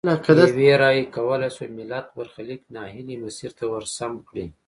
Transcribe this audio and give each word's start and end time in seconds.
یوې 0.49 0.69
رایې 0.81 1.03
کولای 1.15 1.49
شول 1.55 1.71
ملت 1.79 2.05
برخلیک 2.17 2.61
نا 2.73 2.83
هیلي 2.93 3.15
مسیر 3.23 3.51
ته 3.59 3.65
ورسم 3.73 4.13
کړي. 4.27 4.45